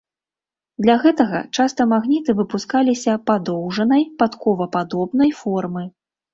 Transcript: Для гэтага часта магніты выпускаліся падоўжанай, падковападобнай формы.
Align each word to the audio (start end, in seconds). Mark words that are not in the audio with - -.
Для 0.85 0.95
гэтага 1.03 1.41
часта 1.57 1.81
магніты 1.93 2.35
выпускаліся 2.41 3.13
падоўжанай, 3.29 4.03
падковападобнай 4.25 5.31
формы. 5.45 5.89